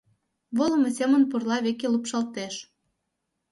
Волымо 0.57 0.89
семын 0.97 1.23
пурла 1.29 1.57
веке 1.65 1.87
лупшалтеш. 1.93 2.55